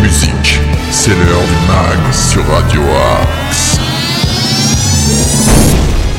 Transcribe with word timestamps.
musique. 0.00 0.60
C'est 0.92 1.10
l'heure 1.10 1.42
du 1.42 1.66
mag 1.66 2.12
sur 2.12 2.46
Radio 2.46 2.80
Axe. 3.20 3.76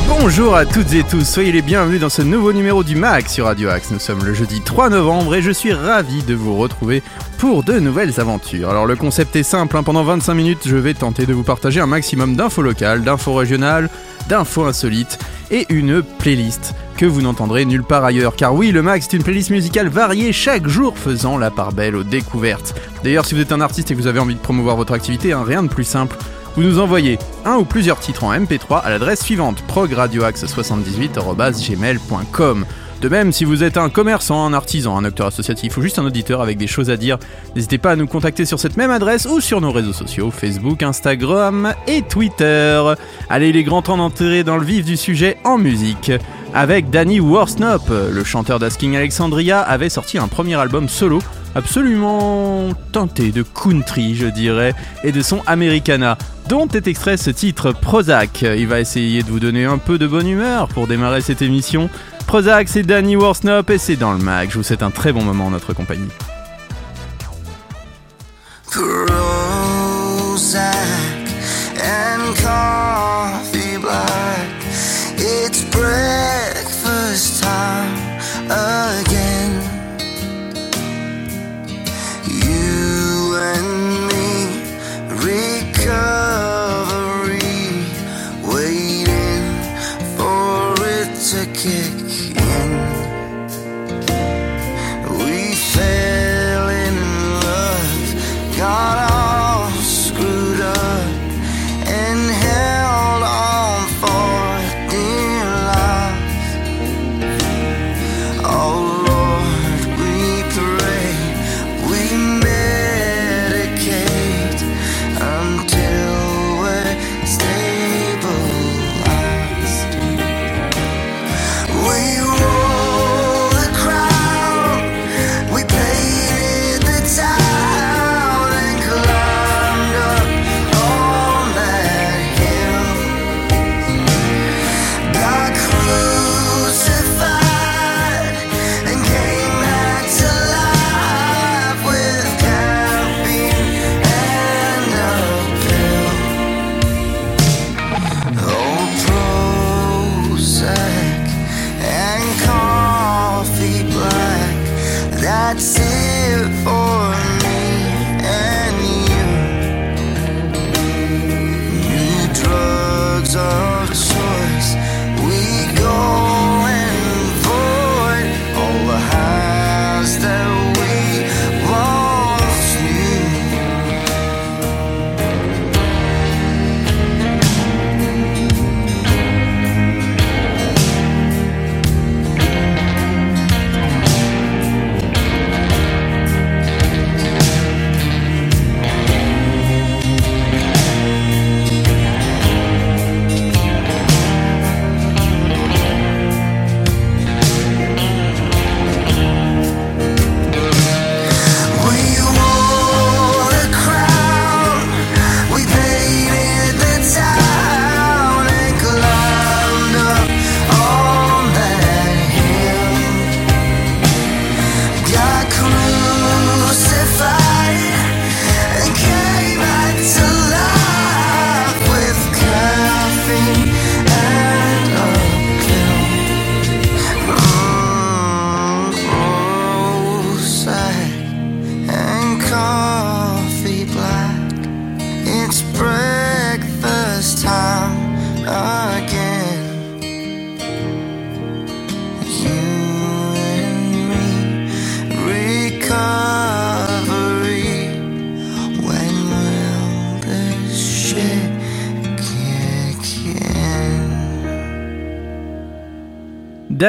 Bonjour 0.09 0.53
à 0.53 0.65
toutes 0.65 0.91
et 0.93 1.03
tous, 1.03 1.23
soyez 1.23 1.53
les 1.53 1.61
bienvenus 1.61 2.01
dans 2.01 2.09
ce 2.09 2.21
nouveau 2.21 2.51
numéro 2.51 2.83
du 2.83 2.97
MAG 2.97 3.27
sur 3.27 3.45
Radio 3.45 3.69
Axe. 3.69 3.91
Nous 3.91 3.99
sommes 3.99 4.25
le 4.25 4.33
jeudi 4.33 4.59
3 4.59 4.89
novembre 4.89 5.33
et 5.35 5.41
je 5.41 5.51
suis 5.51 5.71
ravi 5.71 6.23
de 6.23 6.33
vous 6.33 6.57
retrouver 6.57 7.01
pour 7.37 7.63
de 7.63 7.79
nouvelles 7.79 8.19
aventures. 8.19 8.69
Alors 8.69 8.85
le 8.85 8.97
concept 8.97 9.33
est 9.37 9.43
simple, 9.43 9.77
hein. 9.77 9.83
pendant 9.83 10.03
25 10.03 10.33
minutes 10.33 10.63
je 10.65 10.75
vais 10.75 10.93
tenter 10.93 11.25
de 11.25 11.33
vous 11.33 11.43
partager 11.43 11.79
un 11.79 11.87
maximum 11.87 12.35
d'infos 12.35 12.63
locales, 12.63 13.03
d'infos 13.03 13.33
régionales, 13.33 13.89
d'infos 14.27 14.65
insolites 14.65 15.19
et 15.51 15.65
une 15.69 16.03
playlist 16.03 16.75
que 16.99 17.05
vous 17.05 17.21
n'entendrez 17.21 17.63
nulle 17.63 17.85
part 17.85 18.03
ailleurs. 18.03 18.35
Car 18.35 18.53
oui, 18.53 18.71
le 18.71 18.81
Max 18.81 19.05
est 19.05 19.13
une 19.13 19.23
playlist 19.23 19.51
musicale 19.51 19.87
variée 19.87 20.33
chaque 20.33 20.67
jour 20.67 20.97
faisant 20.97 21.37
la 21.37 21.49
part 21.49 21.71
belle 21.71 21.95
aux 21.95 22.03
découvertes. 22.03 22.75
D'ailleurs, 23.05 23.25
si 23.25 23.35
vous 23.35 23.39
êtes 23.39 23.53
un 23.53 23.61
artiste 23.61 23.89
et 23.89 23.95
que 23.95 24.01
vous 24.01 24.07
avez 24.07 24.19
envie 24.19 24.35
de 24.35 24.39
promouvoir 24.39 24.75
votre 24.75 24.91
activité, 24.91 25.31
hein, 25.31 25.45
rien 25.47 25.63
de 25.63 25.69
plus 25.69 25.85
simple. 25.85 26.17
Vous 26.57 26.61
nous 26.61 26.77
envoyez 26.77 27.17
un 27.45 27.55
ou 27.55 27.63
plusieurs 27.63 28.01
titres 28.01 28.25
en 28.25 28.33
MP3 28.33 28.81
à 28.81 28.89
l'adresse 28.89 29.23
suivante 29.23 29.63
progradioaxe78.gmail.com. 29.69 32.65
De 33.01 33.07
même, 33.07 33.31
si 33.31 33.45
vous 33.45 33.63
êtes 33.63 33.77
un 33.77 33.87
commerçant, 33.87 34.45
un 34.45 34.51
artisan, 34.51 34.97
un 34.97 35.05
acteur 35.05 35.27
associatif 35.27 35.77
ou 35.77 35.81
juste 35.81 35.99
un 35.99 36.05
auditeur 36.05 36.41
avec 36.41 36.57
des 36.57 36.67
choses 36.67 36.89
à 36.89 36.97
dire, 36.97 37.17
n'hésitez 37.55 37.77
pas 37.77 37.91
à 37.91 37.95
nous 37.95 38.07
contacter 38.07 38.43
sur 38.43 38.59
cette 38.59 38.75
même 38.75 38.91
adresse 38.91 39.25
ou 39.25 39.39
sur 39.39 39.61
nos 39.61 39.71
réseaux 39.71 39.93
sociaux 39.93 40.31
Facebook, 40.31 40.83
Instagram 40.83 41.73
et 41.87 42.01
Twitter. 42.01 42.83
Allez, 43.29 43.51
il 43.51 43.55
est 43.55 43.63
grand 43.63 43.83
temps 43.83 43.95
d'entrer 43.95 44.43
dans 44.43 44.57
le 44.57 44.65
vif 44.65 44.83
du 44.83 44.97
sujet 44.97 45.37
en 45.45 45.57
musique. 45.57 46.11
Avec 46.53 46.89
Danny 46.89 47.19
Worsnop, 47.19 47.89
le 47.89 48.23
chanteur 48.23 48.59
d'Asking 48.59 48.95
Alexandria 48.95 49.61
avait 49.61 49.89
sorti 49.89 50.17
un 50.17 50.27
premier 50.27 50.55
album 50.55 50.89
solo 50.89 51.19
absolument 51.55 52.69
teinté 52.91 53.31
de 53.31 53.43
country, 53.43 54.15
je 54.15 54.27
dirais, 54.27 54.73
et 55.03 55.11
de 55.11 55.21
son 55.21 55.41
Americana, 55.45 56.17
dont 56.47 56.67
est 56.67 56.87
extrait 56.87 57.17
ce 57.17 57.29
titre 57.29 57.71
Prozac. 57.71 58.41
Il 58.41 58.67
va 58.67 58.79
essayer 58.79 59.23
de 59.23 59.29
vous 59.29 59.39
donner 59.39 59.65
un 59.65 59.77
peu 59.77 59.97
de 59.97 60.07
bonne 60.07 60.27
humeur 60.27 60.67
pour 60.69 60.87
démarrer 60.87 61.21
cette 61.21 61.41
émission. 61.41 61.89
Prozac, 62.27 62.67
c'est 62.67 62.83
Danny 62.83 63.15
Worsnop 63.15 63.69
et 63.69 63.77
c'est 63.77 63.95
dans 63.95 64.13
le 64.13 64.19
mag. 64.19 64.49
Je 64.51 64.57
vous 64.57 64.63
souhaite 64.63 64.83
un 64.83 64.91
très 64.91 65.11
bon 65.11 65.23
moment 65.23 65.47
en 65.47 65.51
notre 65.51 65.73
compagnie. 65.73 66.09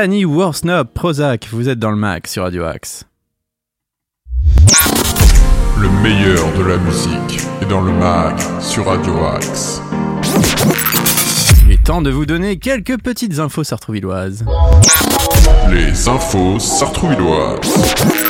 Danny 0.01 0.25
Worsnop, 0.25 0.95
Prozac, 0.95 1.49
vous 1.53 1.69
êtes 1.69 1.79
dans 1.79 1.91
le 1.91 1.97
mag 1.99 2.27
sur 2.27 2.45
Radio 2.45 2.65
Axe. 2.65 3.05
Le 5.79 5.91
meilleur 6.03 6.51
de 6.57 6.65
la 6.65 6.79
musique 6.79 7.47
est 7.61 7.67
dans 7.67 7.83
le 7.83 7.93
mag 7.93 8.35
sur 8.63 8.87
Radio 8.87 9.13
Axe. 9.27 9.83
Il 11.67 11.73
est 11.73 11.85
temps 11.85 12.01
de 12.01 12.09
vous 12.09 12.25
donner 12.25 12.57
quelques 12.59 12.99
petites 13.03 13.41
infos 13.41 13.63
sartrouvilloises. 13.63 14.47
Les 15.71 16.09
infos 16.09 16.59
sartrouvilloises. 16.59 18.30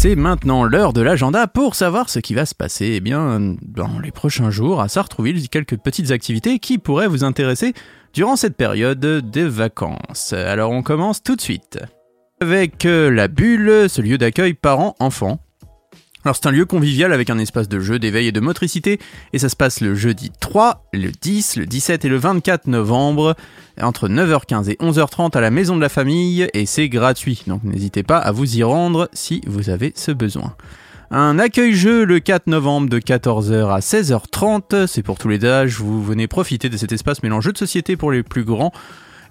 C'est 0.00 0.14
maintenant 0.14 0.62
l'heure 0.62 0.92
de 0.92 1.00
l'agenda 1.00 1.48
pour 1.48 1.74
savoir 1.74 2.08
ce 2.08 2.20
qui 2.20 2.32
va 2.32 2.46
se 2.46 2.54
passer 2.54 2.92
eh 2.94 3.00
bien, 3.00 3.56
dans 3.62 3.98
les 3.98 4.12
prochains 4.12 4.48
jours 4.48 4.80
à 4.80 4.86
Sartrouville. 4.86 5.48
Quelques 5.48 5.76
petites 5.76 6.12
activités 6.12 6.60
qui 6.60 6.78
pourraient 6.78 7.08
vous 7.08 7.24
intéresser 7.24 7.74
durant 8.14 8.36
cette 8.36 8.56
période 8.56 9.00
de 9.00 9.42
vacances. 9.42 10.34
Alors 10.34 10.70
on 10.70 10.84
commence 10.84 11.20
tout 11.20 11.34
de 11.34 11.40
suite 11.40 11.80
avec 12.40 12.86
euh, 12.86 13.10
la 13.10 13.26
bulle, 13.26 13.90
ce 13.90 14.00
lieu 14.00 14.18
d'accueil 14.18 14.54
parents-enfants. 14.54 15.40
Alors 16.28 16.36
c'est 16.36 16.46
un 16.46 16.50
lieu 16.50 16.66
convivial 16.66 17.14
avec 17.14 17.30
un 17.30 17.38
espace 17.38 17.70
de 17.70 17.80
jeu, 17.80 17.98
d'éveil 17.98 18.26
et 18.26 18.32
de 18.32 18.40
motricité, 18.40 19.00
et 19.32 19.38
ça 19.38 19.48
se 19.48 19.56
passe 19.56 19.80
le 19.80 19.94
jeudi 19.94 20.30
3, 20.40 20.84
le 20.92 21.10
10, 21.10 21.56
le 21.56 21.64
17 21.64 22.04
et 22.04 22.08
le 22.10 22.18
24 22.18 22.66
novembre, 22.66 23.34
entre 23.80 24.10
9h15 24.10 24.68
et 24.68 24.74
11h30 24.74 25.34
à 25.34 25.40
la 25.40 25.50
Maison 25.50 25.74
de 25.74 25.80
la 25.80 25.88
Famille, 25.88 26.46
et 26.52 26.66
c'est 26.66 26.90
gratuit, 26.90 27.44
donc 27.46 27.64
n'hésitez 27.64 28.02
pas 28.02 28.18
à 28.18 28.30
vous 28.30 28.58
y 28.58 28.62
rendre 28.62 29.08
si 29.14 29.40
vous 29.46 29.70
avez 29.70 29.94
ce 29.96 30.10
besoin. 30.12 30.54
Un 31.10 31.38
accueil-jeu 31.38 32.04
le 32.04 32.20
4 32.20 32.46
novembre 32.48 32.90
de 32.90 32.98
14h 32.98 33.74
à 33.74 33.78
16h30, 33.78 34.86
c'est 34.86 35.02
pour 35.02 35.16
tous 35.16 35.30
les 35.30 35.42
âges, 35.46 35.80
vous 35.80 36.04
venez 36.04 36.28
profiter 36.28 36.68
de 36.68 36.76
cet 36.76 36.92
espace 36.92 37.22
mélange 37.22 37.44
jeu 37.44 37.52
de 37.52 37.58
société 37.58 37.96
pour 37.96 38.12
les 38.12 38.22
plus 38.22 38.44
grands, 38.44 38.72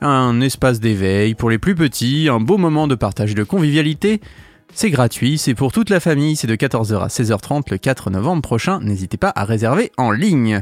un 0.02 0.42
espace 0.42 0.80
d'éveil 0.80 1.36
pour 1.36 1.52
les 1.52 1.60
plus 1.60 1.76
petits, 1.76 2.28
un 2.28 2.40
beau 2.40 2.58
moment 2.58 2.88
de 2.88 2.96
partage 2.96 3.34
et 3.34 3.36
de 3.36 3.44
convivialité. 3.44 4.20
C'est 4.74 4.92
gratuit, 4.92 5.38
c'est 5.38 5.56
pour 5.56 5.72
toute 5.72 5.90
la 5.90 6.00
famille, 6.00 6.36
c'est 6.36 6.48
de 6.48 6.56
14h 6.56 7.00
à 7.00 7.08
16h30 7.08 7.72
le 7.72 7.78
4 7.78 8.12
novembre 8.12 8.42
prochain, 8.42 8.80
n'hésitez 8.82 9.18
pas 9.18 9.32
à 9.36 9.44
réserver 9.44 9.92
en 9.98 10.12
ligne. 10.12 10.62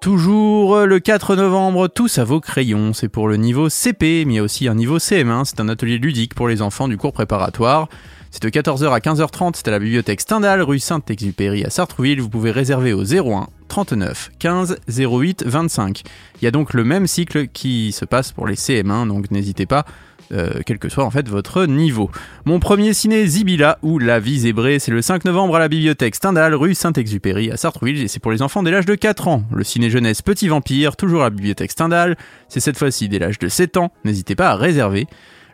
Toujours 0.00 0.80
le 0.80 0.98
4 0.98 1.36
novembre, 1.36 1.88
tous 1.88 2.18
à 2.18 2.24
vos 2.24 2.40
crayons, 2.40 2.92
c'est 2.92 3.08
pour 3.08 3.28
le 3.28 3.36
niveau 3.36 3.68
CP, 3.68 4.24
mais 4.24 4.34
il 4.34 4.36
y 4.36 4.38
a 4.38 4.42
aussi 4.42 4.66
un 4.66 4.74
niveau 4.74 4.98
CM1, 4.98 5.44
c'est 5.44 5.60
un 5.60 5.68
atelier 5.68 5.98
ludique 5.98 6.34
pour 6.34 6.48
les 6.48 6.62
enfants 6.62 6.88
du 6.88 6.96
cours 6.96 7.12
préparatoire. 7.12 7.88
C'est 8.30 8.42
de 8.42 8.48
14h 8.48 8.90
à 8.90 8.98
15h30, 8.98 9.52
c'est 9.54 9.68
à 9.68 9.70
la 9.70 9.78
bibliothèque 9.78 10.20
Stendhal, 10.20 10.60
rue 10.60 10.80
Saint-Exupéry 10.80 11.64
à 11.64 11.70
Sartrouville. 11.70 12.20
Vous 12.20 12.28
pouvez 12.28 12.50
réserver 12.50 12.92
au 12.92 13.04
01 13.04 13.46
39 13.68 14.32
15 14.40 14.78
08 14.88 15.44
25. 15.46 16.02
Il 16.40 16.44
y 16.44 16.48
a 16.48 16.50
donc 16.50 16.74
le 16.74 16.82
même 16.82 17.06
cycle 17.06 17.46
qui 17.46 17.92
se 17.92 18.04
passe 18.04 18.32
pour 18.32 18.48
les 18.48 18.56
CM1, 18.56 19.06
donc 19.06 19.30
n'hésitez 19.30 19.66
pas, 19.66 19.84
euh, 20.32 20.60
quel 20.64 20.78
que 20.78 20.88
soit 20.88 21.04
en 21.04 21.10
fait 21.10 21.28
votre 21.28 21.66
niveau. 21.66 22.10
Mon 22.44 22.60
premier 22.60 22.94
ciné 22.94 23.26
Zibila 23.26 23.78
ou 23.82 23.98
La 23.98 24.20
vie 24.20 24.40
zébrée, 24.40 24.78
c'est 24.78 24.90
le 24.90 25.02
5 25.02 25.24
novembre 25.24 25.56
à 25.56 25.58
la 25.58 25.68
bibliothèque 25.68 26.14
Stendhal, 26.14 26.54
rue 26.54 26.74
Saint-Exupéry 26.74 27.50
à 27.50 27.56
Sartrouville, 27.56 28.02
et 28.02 28.08
c'est 28.08 28.20
pour 28.20 28.32
les 28.32 28.42
enfants 28.42 28.62
dès 28.62 28.70
l'âge 28.70 28.86
de 28.86 28.94
4 28.94 29.28
ans. 29.28 29.42
Le 29.52 29.64
ciné 29.64 29.90
jeunesse 29.90 30.22
Petit 30.22 30.48
Vampire, 30.48 30.96
toujours 30.96 31.22
à 31.22 31.24
la 31.24 31.30
bibliothèque 31.30 31.72
Stendhal, 31.72 32.16
c'est 32.48 32.60
cette 32.60 32.78
fois-ci 32.78 33.08
dès 33.08 33.18
l'âge 33.18 33.38
de 33.38 33.48
7 33.48 33.76
ans, 33.76 33.92
n'hésitez 34.04 34.34
pas 34.34 34.50
à 34.50 34.56
réserver. 34.56 35.06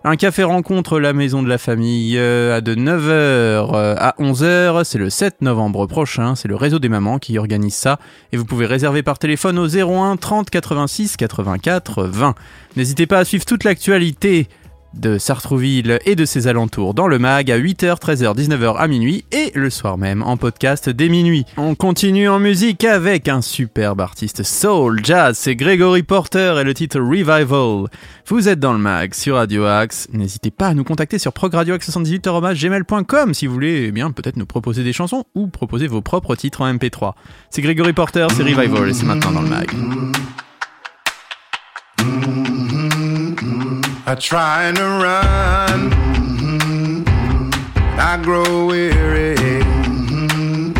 Un 0.03 0.17
café 0.17 0.45
rencontre 0.45 0.99
la 0.99 1.13
maison 1.13 1.43
de 1.43 1.49
la 1.49 1.59
famille 1.59 2.17
euh, 2.17 2.57
à 2.57 2.63
de 2.63 2.75
9h 2.75 3.11
euh, 3.11 3.95
à 3.99 4.15
11h, 4.19 4.85
c'est 4.85 4.97
le 4.97 5.11
7 5.11 5.43
novembre 5.43 5.87
prochain, 5.87 6.35
c'est 6.37 6.49
le 6.49 6.57
réseau 6.57 6.79
des 6.79 6.89
mamans 6.89 7.19
qui 7.19 7.37
organise 7.37 7.75
ça 7.75 7.99
et 8.33 8.39
vous 8.39 8.47
pouvez 8.47 8.65
réserver 8.65 9.03
par 9.03 9.19
téléphone 9.19 9.59
au 9.59 9.67
01 9.69 10.17
30 10.17 10.49
86 10.49 11.19
84 11.19 12.05
20. 12.05 12.35
N'hésitez 12.77 13.07
pas 13.07 13.19
à 13.19 13.25
suivre 13.27 13.45
toute 13.45 13.63
l'actualité 13.63 14.49
de 14.95 15.19
Sartrouville 15.19 15.99
et 16.05 16.17
de 16.17 16.25
ses 16.25 16.47
alentours 16.47 16.95
dans 16.95 17.07
le 17.07 17.19
mag 17.19 17.51
à 17.51 17.59
8h, 17.59 18.01
13h, 18.01 18.37
19h 18.37 18.77
à 18.77 18.89
minuit 18.89 19.25
et 19.33 19.53
le 19.55 19.71
soir 19.71 19.99
même 19.99 20.23
en 20.23 20.37
podcast 20.37 20.89
dès 20.89 21.09
minuit. 21.09 21.45
On 21.57 21.75
continue 21.75 22.29
en 22.29 22.39
musique 22.39 22.85
avec 22.85 23.29
un 23.29 23.43
superbe 23.43 24.01
artiste 24.01 24.43
soul 24.43 25.01
jazz, 25.05 25.37
c'est 25.39 25.57
Gregory 25.57 26.03
Porter 26.03 26.57
et 26.61 26.65
le 26.65 26.75
titre 26.75 27.01
Revival. 27.01 27.89
Vous 28.27 28.49
êtes 28.49 28.61
dans 28.61 28.73
le 28.73 28.79
mag 28.79 29.15
sur 29.15 29.37
Radio 29.37 29.65
Axe, 29.65 30.09
n'hésitez 30.13 30.51
pas 30.51 30.69
à 30.69 30.75
nous 30.75 30.85
contacter 30.85 31.19
sur 31.19 31.33
progradioaxe78.gmail.com 31.33 33.35
si 33.35 33.47
vous 33.47 33.55
voulez 33.55 33.87
eh 33.89 33.93
bien 33.93 34.11
peut-être 34.11 34.37
nous 34.37 34.47
proposer 34.47 34.85
des 34.85 34.93
chansons 34.93 35.25
ou 35.35 35.49
proposer 35.49 35.87
vos 35.87 36.03
propres 36.03 36.35
titres 36.35 36.63
en 36.63 36.73
MP3. 36.73 37.15
C'est 37.51 37.63
Gregory 37.63 37.93
Porter, 37.93 38.27
c'est 38.37 38.43
Revival 38.43 38.89
et 38.89 38.95
c'est 38.95 39.07
maintenant 39.07 39.33
dans 39.33 39.43
le 39.43 39.49
mag. 39.49 39.71
I 44.11 44.17
try 44.17 44.73
to 44.73 44.83
run, 44.83 45.91
mm-hmm. 45.93 47.05
I 47.97 48.21
grow 48.21 48.67
weary. 48.67 49.37
Mm-hmm. 49.37 50.73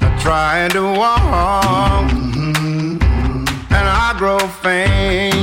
I 0.00 0.18
try 0.20 0.68
to 0.72 0.82
walk, 0.82 2.10
mm-hmm. 2.10 2.96
and 3.70 3.88
I 3.88 4.16
grow 4.18 4.38
faint. 4.38 5.35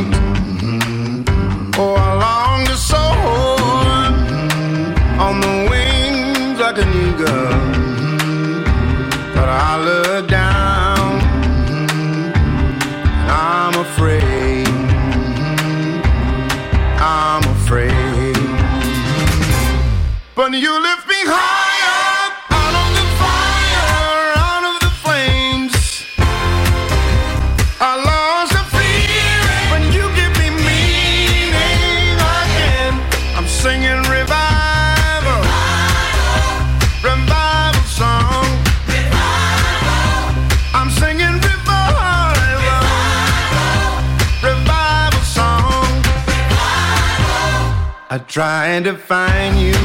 Tried 48.33 48.85
to 48.85 48.97
find 48.97 49.59
you, 49.59 49.82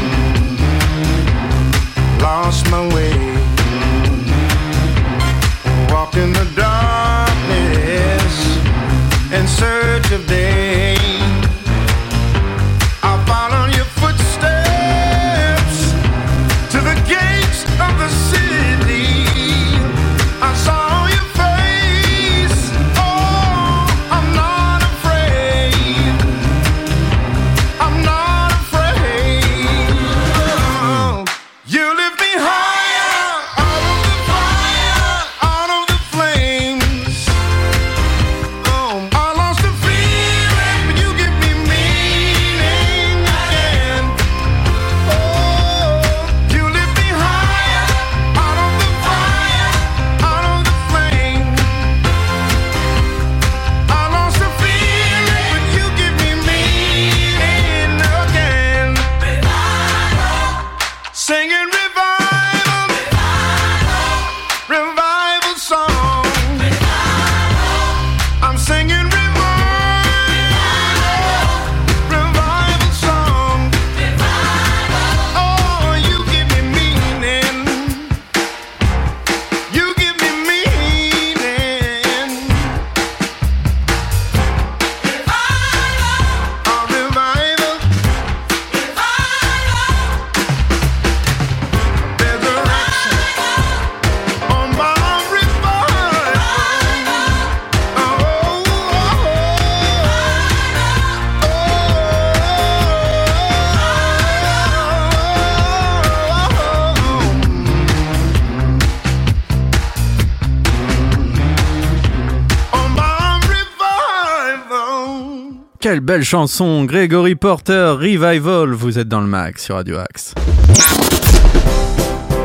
Chanson, 116.24 116.84
Gregory 116.84 117.34
Porter, 117.34 117.94
Revival, 117.98 118.72
vous 118.72 118.98
êtes 118.98 119.08
dans 119.08 119.20
le 119.20 119.26
mag 119.26 119.58
sur 119.58 119.76
Radio 119.76 119.98
Axe. 119.98 120.34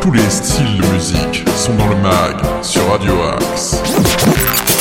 Tous 0.02 0.12
les 0.12 0.30
styles 0.30 0.78
de 0.78 0.86
musique 0.94 1.44
sont 1.56 1.76
dans 1.76 1.88
le 1.88 1.96
mag 1.98 2.36
sur 2.62 2.86
Radio 2.90 3.14
Axe. 3.40 4.73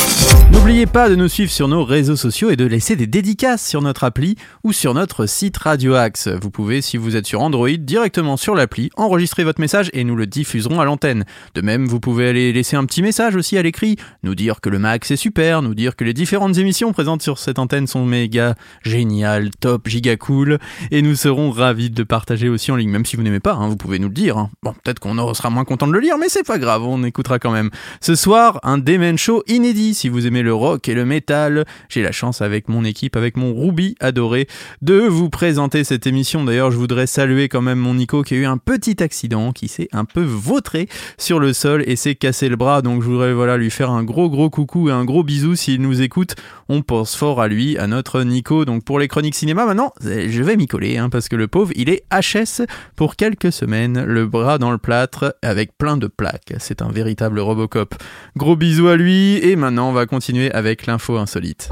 N'oubliez 0.63 0.85
pas 0.85 1.09
de 1.09 1.15
nous 1.15 1.27
suivre 1.27 1.51
sur 1.51 1.67
nos 1.67 1.83
réseaux 1.83 2.15
sociaux 2.15 2.49
et 2.49 2.55
de 2.55 2.63
laisser 2.63 2.95
des 2.95 3.05
dédicaces 3.05 3.67
sur 3.67 3.81
notre 3.81 4.05
appli 4.05 4.37
ou 4.63 4.71
sur 4.71 4.93
notre 4.93 5.25
site 5.25 5.57
Radio 5.57 5.95
Axe. 5.95 6.29
Vous 6.29 6.51
pouvez, 6.51 6.81
si 6.81 6.95
vous 6.95 7.17
êtes 7.17 7.25
sur 7.25 7.41
Android, 7.41 7.67
directement 7.67 8.37
sur 8.37 8.55
l'appli, 8.55 8.89
enregistrer 8.95 9.43
votre 9.43 9.59
message 9.59 9.89
et 9.91 10.05
nous 10.05 10.15
le 10.15 10.25
diffuserons 10.25 10.79
à 10.79 10.85
l'antenne. 10.85 11.25
De 11.53 11.59
même, 11.59 11.85
vous 11.85 11.99
pouvez 11.99 12.29
aller 12.29 12.53
laisser 12.53 12.77
un 12.77 12.85
petit 12.85 13.01
message 13.01 13.35
aussi 13.35 13.57
à 13.57 13.61
l'écrit, 13.61 13.97
nous 14.23 14.35
dire 14.35 14.61
que 14.61 14.69
le 14.69 14.79
Max 14.79 15.11
est 15.11 15.17
super, 15.17 15.63
nous 15.63 15.75
dire 15.75 15.97
que 15.97 16.05
les 16.05 16.13
différentes 16.13 16.57
émissions 16.57 16.93
présentes 16.93 17.21
sur 17.21 17.39
cette 17.39 17.59
antenne 17.59 17.85
sont 17.85 18.05
méga 18.05 18.55
géniales, 18.83 19.49
top, 19.59 19.89
giga 19.89 20.15
cool, 20.15 20.59
et 20.91 21.01
nous 21.01 21.15
serons 21.15 21.51
ravis 21.51 21.89
de 21.89 22.03
partager 22.03 22.47
aussi 22.47 22.71
en 22.71 22.77
ligne, 22.77 22.89
même 22.89 23.05
si 23.05 23.17
vous 23.17 23.23
n'aimez 23.23 23.41
pas, 23.41 23.55
hein, 23.55 23.67
vous 23.67 23.75
pouvez 23.75 23.99
nous 23.99 24.07
le 24.07 24.13
dire. 24.13 24.37
hein. 24.37 24.49
Bon, 24.63 24.73
peut-être 24.81 24.99
qu'on 24.99 25.33
sera 25.33 25.49
moins 25.49 25.65
content 25.65 25.87
de 25.87 25.91
le 25.93 25.99
lire, 25.99 26.17
mais 26.17 26.29
c'est 26.29 26.47
pas 26.47 26.57
grave, 26.57 26.83
on 26.83 27.03
écoutera 27.03 27.37
quand 27.37 27.51
même. 27.51 27.69
Ce 27.99 28.15
soir, 28.15 28.61
un 28.63 28.77
Demen 28.77 29.17
Show 29.17 29.43
inédit. 29.47 29.93
Si 29.93 30.07
vous 30.07 30.25
aimez 30.25 30.41
le 30.41 30.52
rock 30.53 30.87
et 30.87 30.93
le 30.93 31.05
métal, 31.05 31.65
j'ai 31.89 32.01
la 32.01 32.11
chance 32.11 32.41
avec 32.41 32.69
mon 32.69 32.85
équipe, 32.85 33.15
avec 33.15 33.37
mon 33.37 33.53
Ruby 33.53 33.95
adoré, 33.99 34.47
de 34.81 34.99
vous 34.99 35.29
présenter 35.29 35.83
cette 35.83 36.07
émission. 36.07 36.43
D'ailleurs, 36.43 36.71
je 36.71 36.77
voudrais 36.77 37.07
saluer 37.07 37.49
quand 37.49 37.61
même 37.61 37.79
mon 37.79 37.95
Nico 37.95 38.23
qui 38.23 38.35
a 38.35 38.37
eu 38.37 38.45
un 38.45 38.57
petit 38.57 39.01
accident, 39.03 39.51
qui 39.51 39.67
s'est 39.67 39.89
un 39.91 40.05
peu 40.05 40.23
vautré 40.23 40.87
sur 41.17 41.39
le 41.39 41.53
sol 41.53 41.83
et 41.87 41.95
s'est 41.95 42.15
cassé 42.15 42.49
le 42.49 42.55
bras. 42.55 42.81
Donc 42.81 43.01
je 43.01 43.07
voudrais 43.07 43.33
voilà 43.33 43.57
lui 43.57 43.69
faire 43.69 43.89
un 43.91 44.03
gros 44.03 44.29
gros 44.29 44.49
coucou 44.49 44.89
et 44.89 44.91
un 44.91 45.05
gros 45.05 45.23
bisou 45.23 45.55
s'il 45.55 45.81
nous 45.81 46.01
écoute. 46.01 46.35
On 46.69 46.81
pense 46.81 47.15
fort 47.15 47.41
à 47.41 47.47
lui, 47.47 47.77
à 47.77 47.87
notre 47.87 48.23
Nico. 48.23 48.65
Donc 48.65 48.83
pour 48.83 48.99
les 48.99 49.07
chroniques 49.07 49.35
cinéma, 49.35 49.65
maintenant, 49.65 49.93
je 50.01 50.43
vais 50.43 50.55
m'y 50.55 50.67
coller 50.67 50.97
hein, 50.97 51.09
parce 51.09 51.29
que 51.29 51.35
le 51.35 51.47
pauvre, 51.47 51.71
il 51.75 51.89
est 51.89 52.03
HS 52.11 52.65
pour 52.95 53.15
quelques 53.15 53.51
semaines, 53.51 54.03
le 54.03 54.25
bras 54.25 54.57
dans 54.57 54.71
le 54.71 54.77
plâtre 54.77 55.35
avec 55.41 55.77
plein 55.77 55.97
de 55.97 56.07
plaques. 56.07 56.53
C'est 56.59 56.81
un 56.81 56.89
véritable 56.89 57.39
Robocop. 57.39 57.95
Gros 58.37 58.55
bisous 58.55 58.87
à 58.87 58.95
lui 58.95 59.37
et 59.37 59.55
maintenant 59.55 59.89
on 59.89 59.93
va 59.93 60.05
continuer 60.05 60.42
avec 60.51 60.85
l'info 60.85 61.17
insolite. 61.17 61.69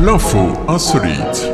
L'info 0.00 0.52
insolite. 0.68 1.50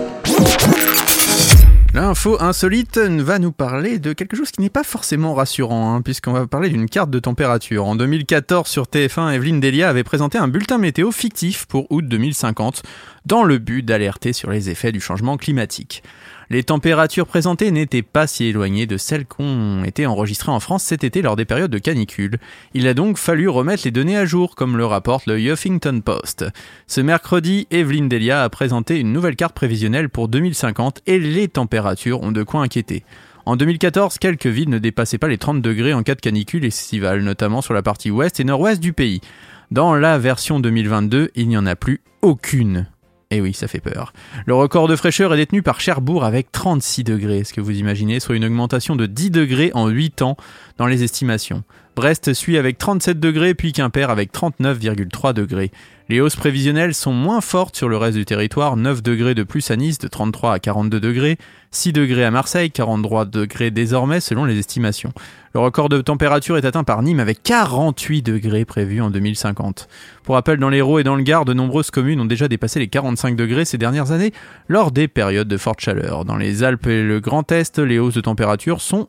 L'info 1.95 2.39
insolite 2.41 2.97
va 2.99 3.39
nous 3.39 3.53
parler 3.53 3.99
de 3.99 4.15
quelque 4.15 4.35
chose 4.35 4.51
qui 4.51 4.63
n'est 4.63 4.71
pas 4.71 4.83
forcément 4.83 5.35
rassurant, 5.35 5.95
hein, 5.95 6.01
puisqu'on 6.01 6.33
va 6.33 6.47
parler 6.47 6.71
d'une 6.71 6.89
carte 6.89 7.11
de 7.11 7.19
température. 7.19 7.87
En 7.87 7.97
2014, 7.97 8.67
sur 8.67 8.85
TF1, 8.85 9.35
Evelyne 9.35 9.61
Delia 9.61 9.91
avait 9.91 10.03
présenté 10.03 10.39
un 10.39 10.49
bulletin 10.49 10.79
météo 10.79 11.11
fictif 11.11 11.67
pour 11.67 11.93
août 11.93 12.07
2050, 12.09 12.83
dans 13.27 13.45
le 13.45 13.59
but 13.59 13.83
d'alerter 13.83 14.33
sur 14.33 14.51
les 14.51 14.71
effets 14.71 14.91
du 14.91 15.01
changement 15.01 15.37
climatique. 15.37 16.03
Les 16.53 16.65
températures 16.65 17.27
présentées 17.27 17.71
n'étaient 17.71 18.03
pas 18.03 18.27
si 18.27 18.45
éloignées 18.45 18.85
de 18.85 18.99
celles 18.99 19.25
qu'ont 19.25 19.85
été 19.85 20.05
enregistrées 20.05 20.53
en 20.53 20.61
France 20.61 20.83
cet 20.83 21.03
été 21.03 21.23
lors 21.23 21.35
des 21.35 21.47
périodes 21.47 21.71
de 21.71 21.79
canicule. 21.79 22.37
Il 22.75 22.87
a 22.89 22.93
donc 22.93 23.17
fallu 23.17 23.49
remettre 23.49 23.85
les 23.87 23.91
données 23.91 24.19
à 24.19 24.27
jour, 24.27 24.55
comme 24.55 24.77
le 24.77 24.85
rapporte 24.85 25.25
le 25.25 25.41
Huffington 25.41 26.03
Post. 26.05 26.45
Ce 26.87 27.01
mercredi, 27.01 27.67
Evelyne 27.71 28.11
Delia 28.11 28.43
a 28.43 28.51
présenté 28.51 29.01
une 29.01 29.15
nouvelle 29.15 29.35
carte 29.35 29.55
prévisionnelle 29.55 30.11
pour 30.11 30.29
2050 30.29 31.01
et 31.07 31.19
les 31.19 31.49
températures 31.49 32.23
ont 32.23 32.33
de 32.33 32.43
quoi 32.43 32.61
inquiéter. 32.61 33.03
En 33.47 33.57
2014, 33.57 34.19
quelques 34.19 34.45
villes 34.45 34.69
ne 34.69 34.79
dépassaient 34.79 35.17
pas 35.17 35.29
les 35.29 35.39
30 35.39 35.63
degrés 35.63 35.95
en 35.95 36.03
cas 36.03 36.17
de 36.17 36.21
canicule 36.21 36.67
estivale, 36.67 37.23
notamment 37.23 37.63
sur 37.63 37.73
la 37.73 37.81
partie 37.81 38.11
ouest 38.11 38.41
et 38.41 38.45
nord-ouest 38.45 38.79
du 38.79 38.93
pays. 38.93 39.23
Dans 39.71 39.95
la 39.95 40.19
version 40.19 40.61
2022, 40.61 41.31
il 41.35 41.49
n'y 41.49 41.57
en 41.57 41.65
a 41.65 41.77
plus 41.77 42.03
aucune. 42.21 42.92
Et 43.33 43.41
oui, 43.41 43.55
ça 43.55 43.67
fait 43.67 43.81
peur. 43.81 44.13
Le 44.45 44.55
record 44.55 44.89
de 44.89 44.95
fraîcheur 44.95 45.33
est 45.33 45.39
détenu 45.39 45.63
par 45.63 45.81
Cherbourg 45.81 46.23
avec 46.23 46.53
36 46.53 47.03
degrés, 47.03 47.39
est-ce 47.39 47.55
que 47.55 47.63
vous 47.63 47.79
imaginez, 47.79 48.21
soit 48.21 48.37
une 48.37 48.45
augmentation 48.45 48.95
de 48.95 49.07
10 49.07 49.31
degrés 49.31 49.71
en 49.73 49.89
8 49.89 50.21
ans 50.21 50.37
dans 50.77 50.87
les 50.87 51.03
estimations? 51.03 51.65
Brest 51.97 52.35
suit 52.35 52.59
avec 52.59 52.77
37 52.77 53.19
degrés, 53.19 53.55
puis 53.55 53.73
Quimper 53.73 54.11
avec 54.11 54.33
39,3 54.33 55.33
degrés. 55.33 55.71
Les 56.09 56.21
hausses 56.21 56.37
prévisionnelles 56.37 56.95
sont 56.95 57.13
moins 57.13 57.41
fortes 57.41 57.77
sur 57.77 57.89
le 57.89 57.97
reste 57.97 58.19
du 58.19 58.25
territoire, 58.25 58.77
9 58.77 59.03
degrés 59.03 59.35
de 59.35 59.43
plus 59.43 59.71
à 59.71 59.77
Nice, 59.77 59.99
de 59.99 60.09
33 60.09 60.55
à 60.55 60.59
42 60.59 61.01
degrés, 61.01 61.39
6 61.71 61.93
degrés 61.93 62.25
à 62.25 62.31
Marseille, 62.31 62.71
43 62.71 63.25
degrés 63.27 63.71
désormais 63.71 64.21
selon 64.21 64.45
les 64.45 64.59
estimations. 64.59 65.13
Le 65.55 65.61
record 65.61 65.89
de 65.89 66.01
température 66.01 66.57
est 66.57 66.65
atteint 66.65 66.85
par 66.85 67.03
Nîmes 67.03 67.21
avec 67.21 67.43
48 67.43 68.23
degrés 68.23 68.65
prévus 68.65 69.01
en 69.01 69.11
2050. 69.11 69.89
Pour 70.23 70.35
rappel, 70.35 70.59
dans 70.59 70.71
l'Hérault 70.71 70.99
et 70.99 71.05
dans 71.05 71.17
le 71.17 71.23
Gard, 71.23 71.45
de 71.45 71.53
nombreuses 71.53 71.91
communes 71.91 72.21
ont 72.21 72.27
déjà 72.27 72.49
dépassé 72.49 72.81
les 72.81 72.89
45 72.89 73.37
degrés 73.37 73.65
ces 73.65 73.79
dernières 73.79 74.13
années 74.13 74.33
lors 74.69 74.93
des 74.93 75.09
périodes 75.09 75.49
de 75.49 75.57
forte 75.57 75.81
chaleur. 75.81 76.25
Dans 76.25 76.37
les 76.37 76.65
Alpes 76.65 76.87
et 76.87 77.03
le 77.03 77.21
Grand 77.21 77.51
Est, 77.53 77.79
les 77.79 77.99
hausses 77.99 78.15
de 78.15 78.21
température 78.21 78.81
sont 78.81 79.09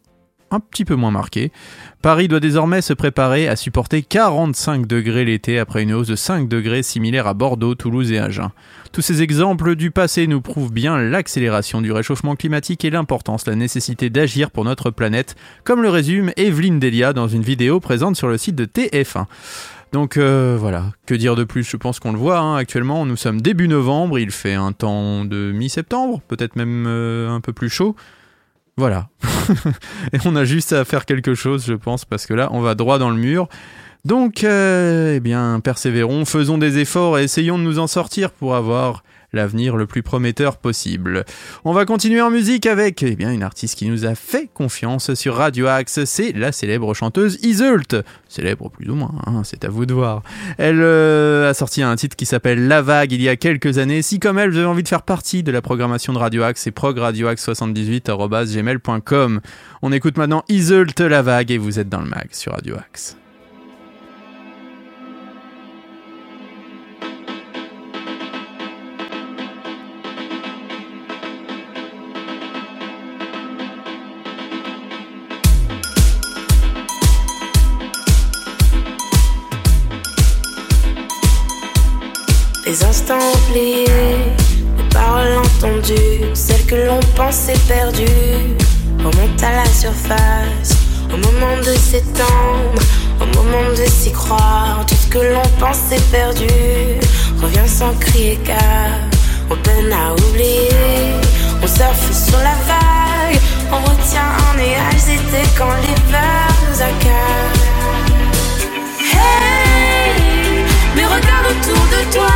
un 0.54 0.60
petit 0.60 0.86
peu 0.86 0.96
moins 0.96 1.12
marquées. 1.12 1.52
Paris 2.02 2.28
doit 2.28 2.40
désormais 2.40 2.82
se 2.82 2.94
préparer 2.94 3.48
à 3.48 3.56
supporter 3.56 4.04
45 4.04 4.86
degrés 4.88 5.26
l'été 5.26 5.60
après 5.60 5.84
une 5.84 5.94
hausse 5.94 6.08
de 6.08 6.16
5 6.16 6.48
degrés 6.48 6.84
similaire 6.84 7.28
à 7.28 7.34
Bordeaux, 7.34 7.76
Toulouse 7.76 8.12
et 8.12 8.20
Agen. 8.20 8.52
Tous 8.92 9.02
ces 9.02 9.22
exemples 9.22 9.76
du 9.76 9.90
passé 9.90 10.28
nous 10.28 10.42
prouvent 10.42 10.72
bien 10.72 11.00
l'accélération 11.00 11.82
du 11.82 11.92
réchauffement 11.92 12.36
climatique 12.36 12.86
et 12.86 12.90
l'importance, 12.90 13.48
la 13.48 13.56
nécessité 13.56 14.10
d'agir 14.10 14.52
pour 14.52 14.66
notre 14.66 14.92
planète, 14.92 15.36
comme 15.64 15.82
le 15.82 15.90
résume 15.90 16.32
Evelyne 16.38 16.80
Delia 16.80 17.14
dans 17.14 17.28
une 17.28 17.42
vidéo 17.42 17.80
présente 17.80 18.16
sur 18.16 18.28
le 18.28 18.38
site 18.38 18.56
de 18.56 18.66
TF1. 18.66 19.26
Donc 19.94 20.18
euh, 20.18 20.58
voilà, 20.60 20.86
que 21.06 21.14
dire 21.14 21.36
de 21.36 21.44
plus? 21.44 21.64
Je 21.64 21.78
pense 21.78 22.00
qu'on 22.00 22.12
le 22.12 22.18
voit 22.18 22.40
hein, 22.40 22.56
actuellement, 22.56 23.06
nous 23.06 23.16
sommes 23.16 23.42
début 23.42 23.68
novembre, 23.68 24.18
il 24.18 24.32
fait 24.32 24.56
un 24.56 24.72
temps 24.72 25.24
de 25.24 25.52
mi-septembre, 25.52 26.22
peut-être 26.28 26.56
même 26.56 26.86
euh, 26.88 27.30
un 27.30 27.42
peu 27.42 27.54
plus 27.54 27.70
chaud. 27.70 27.96
Voilà. 28.78 29.10
Et 30.14 30.18
on 30.26 30.36
a 30.36 30.46
juste 30.46 30.74
à 30.74 30.86
faire 30.86 31.06
quelque 31.06 31.36
chose, 31.36 31.66
je 31.66 31.74
pense, 31.74 32.06
parce 32.06 32.26
que 32.26 32.34
là, 32.34 32.50
on 32.52 32.62
va 32.62 32.76
droit 32.76 32.98
dans 32.98 33.10
le 33.10 33.18
mur. 33.18 33.48
Donc, 34.06 34.44
euh, 34.44 35.16
eh 35.16 35.20
bien, 35.20 35.60
persévérons, 35.62 36.26
faisons 36.26 36.58
des 36.58 36.80
efforts 36.80 37.20
et 37.20 37.24
essayons 37.24 37.58
de 37.58 37.64
nous 37.64 37.80
en 37.80 37.88
sortir 37.88 38.32
pour 38.32 38.56
avoir 38.56 39.04
l'avenir 39.34 39.76
le 39.76 39.86
plus 39.86 40.04
prometteur 40.04 40.58
possible. 40.58 41.26
On 41.66 41.74
va 41.74 41.86
continuer 41.86 42.22
en 42.22 42.30
musique 42.30 42.66
avec 42.66 43.04
eh 43.04 43.16
bien, 43.16 43.32
une 43.32 43.44
artiste 43.44 43.78
qui 43.78 43.90
nous 43.90 44.06
a 44.06 44.16
fait 44.16 44.50
confiance 44.54 45.14
sur 45.16 45.36
Radio 45.36 45.68
Axe, 45.68 46.06
c'est 46.06 46.32
la 46.32 46.52
célèbre 46.52 46.94
chanteuse 46.94 47.40
Iseult. 47.44 48.04
Célèbre 48.30 48.70
plus 48.70 48.90
ou 48.90 48.96
moins, 48.96 49.14
hein, 49.26 49.42
c'est 49.44 49.66
à 49.66 49.70
vous 49.70 49.86
de 49.86 49.94
voir. 49.94 50.24
Elle 50.58 50.82
euh, 50.82 51.50
a 51.50 51.54
sorti 51.54 51.84
un 51.84 51.96
titre 51.96 52.16
qui 52.16 52.26
s'appelle 52.26 52.68
La 52.68 52.82
Vague 52.82 53.12
il 53.12 53.22
y 53.22 53.30
a 53.30 53.36
quelques 53.36 53.78
années. 53.78 54.02
Si 54.02 54.20
comme 54.20 54.40
elle, 54.40 54.50
vous 54.52 54.58
avez 54.58 54.68
envie 54.68 54.84
de 54.84 54.88
faire 54.88 55.04
partie 55.04 55.44
de 55.44 55.52
la 55.52 55.62
programmation 55.62 56.14
de 56.14 56.20
Radio 56.20 56.44
Axe, 56.44 56.62
c'est 56.62 56.76
progradioaxe78.gmail.com. 56.76 59.42
On 59.82 59.92
écoute 59.92 60.18
maintenant 60.18 60.44
Iseult 60.50 61.00
La 61.00 61.22
Vague 61.22 61.52
et 61.52 61.58
vous 61.58 61.80
êtes 61.80 61.90
dans 61.90 62.02
le 62.02 62.08
mag 62.08 62.28
sur 62.32 62.54
Radio 62.54 62.78
Axe. 62.78 63.18
Les 82.66 82.82
instants 82.86 83.20
oubliés, 83.50 83.86
les 84.78 84.90
paroles 84.90 85.38
entendues, 85.38 86.24
celles 86.34 86.66
que 86.66 86.76
l'on 86.76 87.00
pensait 87.14 87.60
perdues, 87.68 88.56
remontent 89.00 89.46
à 89.46 89.52
la 89.52 89.66
surface, 89.66 90.78
au 91.14 91.18
moment 91.18 91.58
de 91.58 91.74
s'étendre, 91.76 92.82
au 93.20 93.26
moment 93.36 93.70
de 93.72 93.86
s'y 93.86 94.14
croire, 94.14 94.86
tout 94.88 94.96
ce 94.96 95.08
que 95.08 95.18
l'on 95.18 95.42
pensait 95.60 96.02
perdu 96.10 96.48
revient 97.42 97.68
sans 97.68 97.94
crier 97.96 98.40
car 98.46 98.58
on 99.52 99.58
peine 99.58 99.92
à 99.92 100.14
oublier, 100.14 100.70
on 101.62 101.68
surfe 101.68 102.30
sur 102.30 102.38
la 102.38 102.56
vague, 102.66 103.42
on 103.74 103.80
retient 103.90 104.22
un 104.22 104.56
nuage 104.56 105.04
d'été 105.06 105.44
quand 105.58 105.74
l'hiver 105.82 106.48
nous 106.70 106.82
accable. 106.82 107.60
Hey, 109.12 109.53
mais 110.96 111.06
regarde 111.06 111.48
autour 111.52 111.84
de 111.96 112.02
toi, 112.14 112.36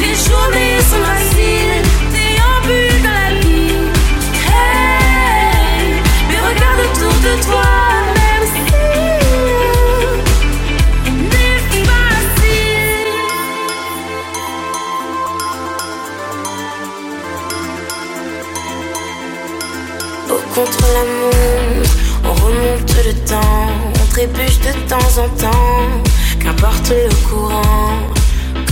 les 0.00 0.14
journées 0.26 0.78
sont 0.90 1.02
faciles, 1.10 1.82
déambule 2.12 2.98
dans 3.02 3.20
la 3.24 3.30
vie. 3.40 3.74
Mais 6.28 6.40
regarde 6.48 6.80
autour 6.86 7.16
de 7.26 7.32
toi, 7.46 7.68
même 8.16 8.46
si 8.52 8.62
n'est 11.30 11.60
facile. 11.84 13.16
Au 20.30 20.38
contre-la-montre, 20.54 21.94
on 22.24 22.32
remonte 22.44 22.94
le 23.06 23.14
temps, 23.30 23.68
on 24.02 24.06
trébuche 24.12 24.58
de 24.60 24.72
temps 24.88 25.12
en 25.22 25.28
temps, 25.40 25.65
qu'importe 26.56 26.90
le 26.90 27.28
courant, 27.28 27.98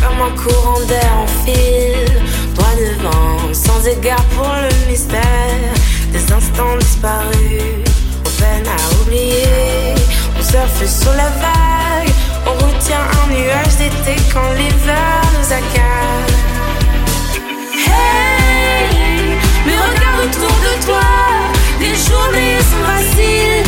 comme 0.00 0.21
un 0.21 0.37
courant 0.37 0.81
d'air 0.87 1.12
en 1.19 1.26
fil, 1.45 2.23
droit 2.55 2.75
devant, 2.76 3.53
sans 3.53 3.87
égard 3.87 4.25
pour 4.37 4.49
le 4.49 4.91
mystère 4.91 5.75
des 6.12 6.33
instants 6.33 6.76
disparus. 6.79 7.85
On 8.25 8.43
peine 8.43 8.67
à 8.67 9.03
oublier. 9.03 9.95
On 10.38 10.43
surfe 10.43 10.87
sur 10.87 11.12
la 11.12 11.29
vague, 11.29 12.12
on 12.47 12.67
retient 12.67 13.00
un 13.00 13.33
nuage 13.33 13.76
d'été 13.79 14.21
quand 14.33 14.53
l'hiver 14.53 15.23
nous 15.38 15.53
accable. 15.53 16.33
Hey, 17.87 19.38
mais 19.67 19.73
regarde 19.73 20.21
autour 20.25 20.57
de 20.67 20.87
toi, 20.87 21.11
les 21.81 21.95
journées 21.95 22.59
sont 22.61 22.85
faciles, 22.87 23.64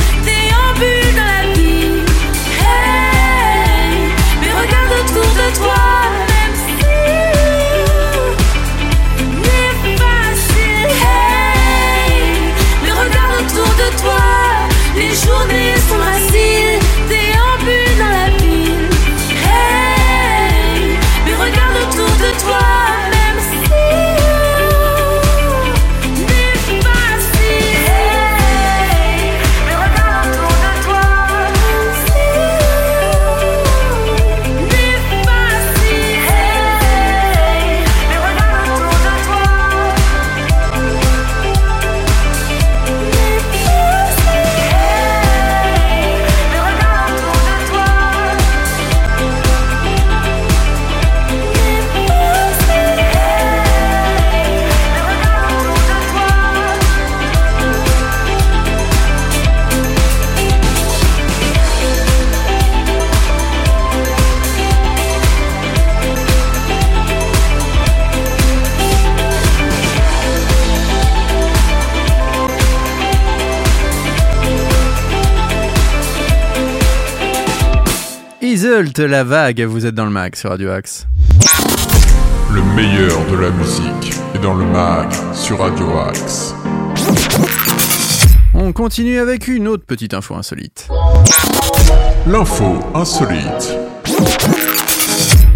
La 78.98 79.24
vague, 79.24 79.60
vous 79.60 79.84
êtes 79.84 79.94
dans 79.94 80.06
le 80.06 80.10
mag 80.10 80.34
sur 80.34 80.48
Radio 80.48 80.70
Axe. 80.70 81.06
Le 82.50 82.62
meilleur 82.74 83.26
de 83.30 83.36
la 83.36 83.50
musique 83.50 84.14
est 84.34 84.38
dans 84.38 84.54
le 84.54 84.64
mag 84.64 85.06
sur 85.34 85.58
Radio 85.58 85.98
Axe. 85.98 86.54
On 88.54 88.72
continue 88.72 89.18
avec 89.18 89.48
une 89.48 89.68
autre 89.68 89.84
petite 89.84 90.14
info 90.14 90.34
insolite. 90.34 90.88
L'info 92.26 92.78
insolite. 92.94 93.76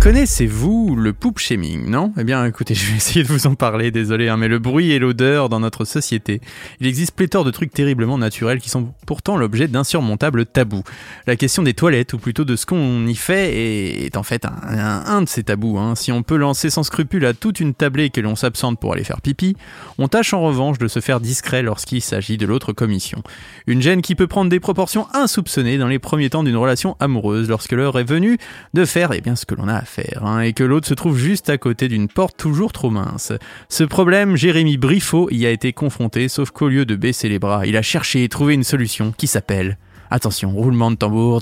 Connaissez-vous 0.00 0.97
le 0.97 1.12
poop 1.12 1.38
shaming, 1.38 1.90
non? 1.90 2.14
Eh 2.19 2.25
bien, 2.25 2.47
écoutez, 2.47 2.75
je 2.75 2.90
vais 2.90 2.97
essayer 2.97 3.23
de 3.23 3.28
vous 3.28 3.47
en 3.47 3.54
parler, 3.54 3.90
désolé, 3.90 4.30
hein, 4.30 4.38
mais 4.38 4.49
le 4.49 4.59
bruit 4.59 4.92
et 4.92 4.99
l'odeur 4.99 5.50
dans 5.50 5.61
notre 5.61 5.85
société. 5.85 6.40
Il 6.81 6.87
existe 6.87 7.14
pléthore 7.14 7.44
de 7.44 7.51
trucs 7.51 7.70
terriblement 7.70 8.16
naturels 8.16 8.61
qui 8.61 8.70
sont 8.70 8.94
pourtant 9.05 9.37
l'objet 9.37 9.68
d'insurmontables 9.68 10.46
tabous. 10.46 10.85
La 11.27 11.37
question 11.37 11.62
des 11.62 11.75
toilettes, 11.75 12.14
ou 12.14 12.18
plutôt 12.18 12.46
de 12.46 12.57
ce 12.57 12.64
qu'on 12.64 13.07
y 13.07 13.14
fait, 13.14 14.07
est, 14.07 14.16
en 14.16 14.22
fait 14.22 14.46
un, 14.46 15.20
de 15.20 15.29
ces 15.29 15.42
tabous. 15.42 15.79
hein. 15.79 15.94
Si 15.96 16.12
on 16.12 16.22
peut 16.22 16.37
lancer 16.37 16.70
sans 16.70 16.83
scrupule 16.83 17.27
à 17.27 17.35
toute 17.35 17.61
une 17.61 17.75
tablée 17.75 18.09
que 18.09 18.22
l'on 18.22 18.37
s'absente 18.37 18.81
pour 18.81 18.94
aller 18.94 19.05
faire 19.05 19.20
pipi, 19.20 19.55
on 19.98 20.09
tâche 20.09 20.33
en 20.33 20.40
revanche 20.40 20.79
de 20.79 20.88
se 20.88 21.01
faire 21.01 21.20
discret 21.20 21.61
lorsqu'il 21.61 22.01
s'agit 22.01 22.38
de 22.38 22.46
l'autre 22.46 22.72
commission. 22.72 23.22
Une 23.66 23.83
gêne 23.83 24.01
qui 24.01 24.14
peut 24.14 24.27
prendre 24.27 24.48
des 24.48 24.61
proportions 24.61 25.09
insoupçonnées 25.12 25.77
dans 25.77 25.88
les 25.88 25.98
premiers 25.98 26.31
temps 26.31 26.42
d'une 26.42 26.57
relation 26.57 26.96
amoureuse 27.01 27.51
lorsque 27.51 27.72
l'heure 27.72 27.98
est 27.98 28.05
venue 28.05 28.38
de 28.72 28.87
faire 28.87 29.12
eh 29.12 29.20
bien, 29.20 29.37
ce 29.37 29.44
que 29.44 29.55
l'on 29.55 29.68
a 29.68 29.75
à 29.75 29.85
hein, 30.20 30.40
et 30.40 30.53
que 30.53 30.64
l'autre 30.64 30.88
se 30.88 30.94
trouve 30.94 31.18
juste 31.18 31.50
à 31.50 31.59
côté 31.59 31.88
d'une 31.88 32.09
porte 32.09 32.37
toujours 32.37 32.72
trop 32.72 32.90
mince. 32.90 33.33
Ce 33.68 33.85
problème, 33.85 34.37
Jérémy 34.37 34.76
Briffaut 34.76 35.29
y 35.31 35.46
a 35.46 35.50
été 35.50 35.72
confronté, 35.72 36.29
sauf 36.29 36.50
qu'au 36.50 36.68
lieu 36.68 36.85
de 36.85 36.96
baisser 36.96 37.29
les 37.29 37.38
bras, 37.38 37.66
il 37.66 37.76
a 37.76 37.83
cherché 37.83 38.24
et 38.24 38.29
trouvé 38.29 38.55
une 38.55 38.64
solution 38.64 39.12
qui 39.16 39.26
s'appelle... 39.26 39.79
Attention, 40.12 40.50
roulement 40.50 40.90
de 40.90 40.96
tambour, 40.96 41.40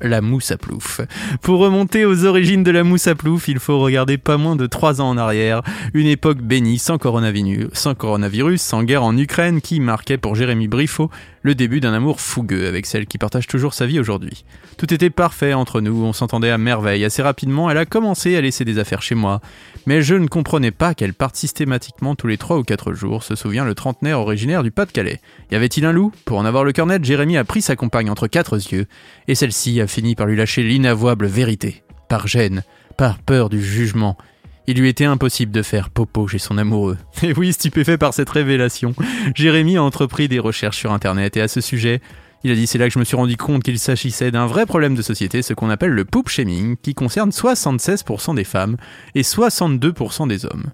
la 0.00 0.20
mousse 0.20 0.50
à 0.50 0.56
plouf. 0.56 1.00
Pour 1.42 1.60
remonter 1.60 2.04
aux 2.04 2.24
origines 2.24 2.62
de 2.62 2.70
la 2.70 2.84
mousse 2.84 3.06
à 3.06 3.14
plouf, 3.14 3.48
il 3.48 3.58
faut 3.58 3.78
regarder 3.80 4.18
pas 4.18 4.36
moins 4.36 4.56
de 4.56 4.66
trois 4.66 5.00
ans 5.00 5.10
en 5.10 5.18
arrière, 5.18 5.62
une 5.94 6.06
époque 6.06 6.38
bénie 6.38 6.78
sans 6.78 6.98
coronavirus, 6.98 7.68
sans 7.72 7.94
coronavirus, 7.94 8.60
sans 8.60 8.82
guerre 8.82 9.04
en 9.04 9.16
Ukraine 9.16 9.60
qui 9.60 9.80
marquait 9.80 10.18
pour 10.18 10.34
Jérémy 10.34 10.68
Briffaut 10.68 11.10
le 11.42 11.54
début 11.54 11.80
d'un 11.80 11.94
amour 11.94 12.20
fougueux 12.20 12.66
avec 12.66 12.86
celle 12.86 13.06
qui 13.06 13.18
partage 13.18 13.46
toujours 13.46 13.74
sa 13.74 13.86
vie 13.86 14.00
aujourd'hui. 14.00 14.44
Tout 14.76 14.92
était 14.92 15.10
parfait 15.10 15.54
entre 15.54 15.80
nous, 15.80 16.04
on 16.04 16.12
s'entendait 16.12 16.50
à 16.50 16.58
merveille. 16.58 17.04
Assez 17.04 17.22
rapidement, 17.22 17.70
elle 17.70 17.78
a 17.78 17.86
commencé 17.86 18.36
à 18.36 18.40
laisser 18.40 18.64
des 18.64 18.78
affaires 18.78 19.02
chez 19.02 19.14
moi. 19.14 19.40
Mais 19.86 20.02
je 20.02 20.14
ne 20.14 20.26
comprenais 20.26 20.70
pas 20.70 20.94
qu'elle 20.94 21.14
parte 21.14 21.36
systématiquement 21.36 22.14
tous 22.14 22.26
les 22.26 22.36
3 22.36 22.58
ou 22.58 22.62
4 22.62 22.92
jours, 22.92 23.22
se 23.22 23.34
souvient 23.34 23.64
le 23.64 23.74
trentenaire 23.74 24.20
originaire 24.20 24.62
du 24.62 24.70
Pas-de-Calais. 24.70 25.20
Y 25.50 25.56
avait-il 25.56 25.84
un 25.84 25.92
loup? 25.92 26.12
Pour 26.24 26.38
en 26.38 26.44
avoir 26.44 26.64
le 26.64 26.72
cœur 26.72 26.86
net, 26.86 27.04
Jérémy 27.04 27.36
a 27.36 27.44
pris 27.44 27.62
sa 27.62 27.76
compagne 27.76 28.10
entre 28.10 28.28
quatre 28.28 28.56
yeux, 28.72 28.86
et 29.26 29.34
celle-ci 29.34 29.80
a 29.80 29.86
fini 29.88 30.14
par 30.14 30.26
lui 30.26 30.36
lâcher 30.36 30.62
l'inavouable 30.62 31.26
vérité. 31.26 31.82
Par 32.08 32.26
gêne, 32.26 32.62
par 32.96 33.18
peur 33.18 33.48
du 33.48 33.62
jugement. 33.62 34.16
Il 34.66 34.78
lui 34.78 34.88
était 34.88 35.06
impossible 35.06 35.52
de 35.52 35.62
faire 35.62 35.88
popo 35.88 36.28
chez 36.28 36.38
son 36.38 36.58
amoureux. 36.58 36.98
Et 37.22 37.32
oui, 37.32 37.52
stupéfait 37.52 37.98
par 37.98 38.12
cette 38.12 38.28
révélation, 38.28 38.94
Jérémy 39.34 39.76
a 39.78 39.82
entrepris 39.82 40.28
des 40.28 40.38
recherches 40.38 40.78
sur 40.78 40.92
internet 40.92 41.36
et 41.36 41.40
à 41.40 41.48
ce 41.48 41.62
sujet, 41.62 42.00
il 42.44 42.52
a 42.52 42.54
dit 42.54 42.66
c'est 42.66 42.78
là 42.78 42.86
que 42.86 42.92
je 42.92 42.98
me 42.98 43.04
suis 43.04 43.16
rendu 43.16 43.36
compte 43.36 43.62
qu'il 43.62 43.78
s'agissait 43.78 44.30
d'un 44.30 44.46
vrai 44.46 44.66
problème 44.66 44.94
de 44.94 45.02
société, 45.02 45.42
ce 45.42 45.54
qu'on 45.54 45.70
appelle 45.70 45.90
le 45.90 46.04
poop 46.04 46.28
shaming, 46.28 46.76
qui 46.76 46.94
concerne 46.94 47.30
76% 47.30 48.34
des 48.34 48.44
femmes 48.44 48.76
et 49.14 49.22
62% 49.22 50.28
des 50.28 50.44
hommes. 50.44 50.70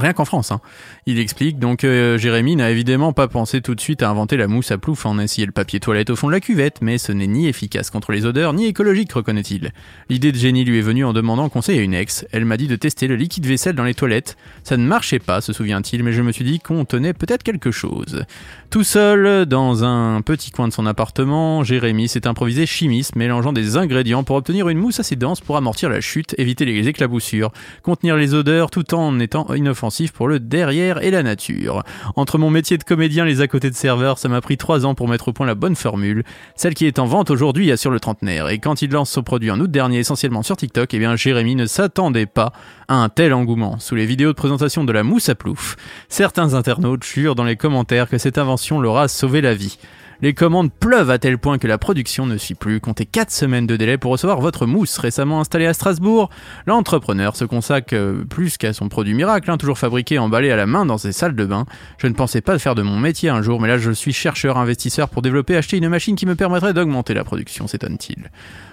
Rien 0.00 0.14
qu'en 0.14 0.24
France, 0.24 0.50
hein. 0.50 0.60
Il 1.04 1.18
explique 1.18 1.58
donc 1.58 1.84
euh, 1.84 2.16
Jérémy 2.16 2.56
n'a 2.56 2.70
évidemment 2.70 3.12
pas 3.12 3.28
pensé 3.28 3.60
tout 3.60 3.74
de 3.74 3.80
suite 3.82 4.02
à 4.02 4.08
inventer 4.08 4.38
la 4.38 4.48
mousse 4.48 4.70
à 4.70 4.78
plouf 4.78 5.04
en 5.04 5.18
essayant 5.18 5.46
le 5.46 5.52
papier 5.52 5.78
toilette 5.78 6.08
au 6.08 6.16
fond 6.16 6.28
de 6.28 6.32
la 6.32 6.40
cuvette, 6.40 6.78
mais 6.80 6.96
ce 6.96 7.12
n'est 7.12 7.26
ni 7.26 7.48
efficace 7.48 7.90
contre 7.90 8.10
les 8.10 8.24
odeurs 8.24 8.54
ni 8.54 8.64
écologique, 8.64 9.12
reconnaît-il. 9.12 9.72
L'idée 10.08 10.32
de 10.32 10.38
génie 10.38 10.64
lui 10.64 10.78
est 10.78 10.82
venue 10.82 11.04
en 11.04 11.12
demandant 11.12 11.50
conseil 11.50 11.78
à 11.78 11.82
une 11.82 11.92
ex. 11.92 12.24
Elle 12.32 12.46
m'a 12.46 12.56
dit 12.56 12.66
de 12.66 12.76
tester 12.76 13.08
le 13.08 13.16
liquide 13.16 13.44
vaisselle 13.44 13.74
dans 13.74 13.84
les 13.84 13.92
toilettes. 13.92 14.38
Ça 14.64 14.78
ne 14.78 14.86
marchait 14.86 15.18
pas, 15.18 15.42
se 15.42 15.52
souvient-il, 15.52 16.02
mais 16.02 16.12
je 16.12 16.22
me 16.22 16.32
suis 16.32 16.44
dit 16.44 16.60
qu'on 16.60 16.86
tenait 16.86 17.12
peut-être 17.12 17.42
quelque 17.42 17.70
chose. 17.70 18.24
Tout 18.70 18.84
seul, 18.84 19.44
dans 19.44 19.84
un 19.84 20.22
petit 20.22 20.50
coin 20.50 20.66
de 20.66 20.72
son 20.72 20.86
appartement, 20.86 21.62
Jérémy 21.62 22.08
s'est 22.08 22.26
improvisé 22.26 22.64
chimiste, 22.64 23.16
mélangeant 23.16 23.52
des 23.52 23.76
ingrédients 23.76 24.24
pour 24.24 24.36
obtenir 24.36 24.70
une 24.70 24.78
mousse 24.78 24.98
assez 24.98 25.16
dense 25.16 25.42
pour 25.42 25.58
amortir 25.58 25.90
la 25.90 26.00
chute, 26.00 26.34
éviter 26.38 26.64
les 26.64 26.88
éclaboussures, 26.88 27.52
contenir 27.82 28.16
les 28.16 28.32
odeurs 28.32 28.70
tout 28.70 28.94
en 28.94 29.18
étant 29.18 29.52
inoffensif 29.54 29.89
pour 30.12 30.28
le 30.28 30.40
derrière 30.40 31.02
et 31.02 31.10
la 31.10 31.22
nature. 31.22 31.82
Entre 32.16 32.38
mon 32.38 32.50
métier 32.50 32.78
de 32.78 32.84
comédien 32.84 33.26
et 33.26 33.28
les 33.28 33.40
à 33.40 33.48
côté 33.48 33.70
de 33.70 33.74
serveur, 33.74 34.18
ça 34.18 34.28
m'a 34.28 34.40
pris 34.40 34.56
trois 34.56 34.86
ans 34.86 34.94
pour 34.94 35.08
mettre 35.08 35.28
au 35.28 35.32
point 35.32 35.46
la 35.46 35.54
bonne 35.54 35.76
formule, 35.76 36.24
celle 36.54 36.74
qui 36.74 36.86
est 36.86 36.98
en 36.98 37.06
vente 37.06 37.30
aujourd'hui 37.30 37.70
assure 37.72 37.90
le 37.90 38.00
trentenaire. 38.00 38.48
Et 38.48 38.58
quand 38.58 38.82
il 38.82 38.90
lance 38.90 39.10
son 39.10 39.22
produit 39.22 39.50
en 39.50 39.60
août 39.60 39.70
dernier, 39.70 39.98
essentiellement 39.98 40.42
sur 40.42 40.56
TikTok, 40.56 40.92
eh 40.94 40.98
bien 40.98 41.16
Jérémy 41.16 41.56
ne 41.56 41.66
s'attendait 41.66 42.26
pas 42.26 42.52
à 42.88 42.94
un 42.94 43.08
tel 43.08 43.34
engouement. 43.34 43.78
Sous 43.78 43.94
les 43.94 44.06
vidéos 44.06 44.30
de 44.30 44.36
présentation 44.36 44.84
de 44.84 44.92
la 44.92 45.02
mousse 45.02 45.28
à 45.28 45.34
plouf, 45.34 45.76
certains 46.08 46.54
internautes 46.54 47.04
jurent 47.04 47.34
dans 47.34 47.44
les 47.44 47.56
commentaires 47.56 48.08
que 48.08 48.18
cette 48.18 48.38
invention 48.38 48.80
leur 48.80 48.98
a 48.98 49.08
sauvé 49.08 49.40
la 49.40 49.54
vie. 49.54 49.78
Les 50.22 50.34
commandes 50.34 50.70
pleuvent 50.70 51.10
à 51.10 51.18
tel 51.18 51.38
point 51.38 51.56
que 51.56 51.66
la 51.66 51.78
production 51.78 52.26
ne 52.26 52.36
suit 52.36 52.54
plus. 52.54 52.78
Comptez 52.78 53.06
4 53.06 53.30
semaines 53.30 53.66
de 53.66 53.76
délai 53.76 53.96
pour 53.96 54.12
recevoir 54.12 54.40
votre 54.40 54.66
mousse. 54.66 54.98
Récemment 54.98 55.40
installé 55.40 55.64
à 55.64 55.72
Strasbourg, 55.72 56.28
l'entrepreneur 56.66 57.36
se 57.36 57.46
consacre 57.46 57.94
euh, 57.94 58.24
plus 58.24 58.58
qu'à 58.58 58.74
son 58.74 58.90
produit 58.90 59.14
miracle, 59.14 59.50
hein, 59.50 59.56
toujours 59.56 59.78
fabriqué 59.78 60.18
emballé 60.18 60.50
à 60.50 60.56
la 60.56 60.66
main 60.66 60.84
dans 60.84 60.98
ses 60.98 61.12
salles 61.12 61.34
de 61.34 61.46
bain. 61.46 61.64
Je 61.96 62.06
ne 62.06 62.12
pensais 62.12 62.42
pas 62.42 62.58
faire 62.58 62.74
de 62.74 62.82
mon 62.82 62.98
métier 62.98 63.30
un 63.30 63.40
jour, 63.40 63.60
mais 63.60 63.68
là 63.68 63.78
je 63.78 63.90
suis 63.92 64.12
chercheur 64.12 64.58
investisseur 64.58 65.08
pour 65.08 65.22
développer, 65.22 65.56
acheter 65.56 65.78
une 65.78 65.88
machine 65.88 66.16
qui 66.16 66.26
me 66.26 66.34
permettrait 66.34 66.74
d'augmenter 66.74 67.14
la 67.14 67.24
production, 67.24 67.66
s'étonne-t-il. 67.66 68.30